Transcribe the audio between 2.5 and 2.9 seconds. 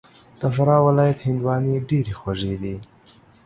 دي